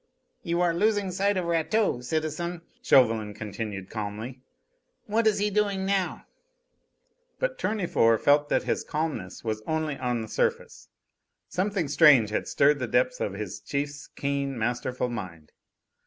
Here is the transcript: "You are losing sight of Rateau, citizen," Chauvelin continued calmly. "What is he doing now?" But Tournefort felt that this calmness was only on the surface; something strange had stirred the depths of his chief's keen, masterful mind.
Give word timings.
"You 0.41 0.61
are 0.61 0.73
losing 0.73 1.11
sight 1.11 1.37
of 1.37 1.45
Rateau, 1.45 2.01
citizen," 2.01 2.63
Chauvelin 2.81 3.35
continued 3.35 3.91
calmly. 3.91 4.41
"What 5.05 5.27
is 5.27 5.37
he 5.37 5.51
doing 5.51 5.85
now?" 5.85 6.25
But 7.37 7.59
Tournefort 7.59 8.19
felt 8.19 8.49
that 8.49 8.63
this 8.63 8.83
calmness 8.83 9.43
was 9.43 9.61
only 9.67 9.97
on 9.99 10.21
the 10.23 10.27
surface; 10.27 10.89
something 11.49 11.87
strange 11.87 12.31
had 12.31 12.47
stirred 12.47 12.79
the 12.79 12.87
depths 12.87 13.21
of 13.21 13.33
his 13.33 13.59
chief's 13.59 14.07
keen, 14.07 14.57
masterful 14.57 15.09
mind. 15.09 15.51